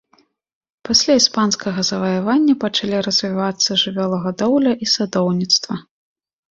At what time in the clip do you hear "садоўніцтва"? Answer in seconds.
4.97-5.73